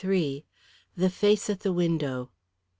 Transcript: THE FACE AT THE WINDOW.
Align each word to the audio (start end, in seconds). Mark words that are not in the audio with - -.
THE 0.97 1.11
FACE 1.11 1.47
AT 1.47 1.59
THE 1.59 1.71
WINDOW. 1.71 2.31